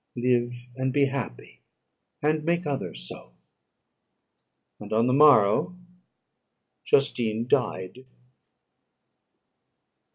Live, 0.15 0.65
and 0.75 0.91
be 0.91 1.05
happy, 1.05 1.59
and 2.23 2.43
make 2.43 2.65
others 2.65 3.07
so." 3.07 3.33
And 4.79 4.91
on 4.91 5.05
the 5.05 5.13
morrow 5.13 5.77
Justine 6.83 7.45
died. 7.45 8.03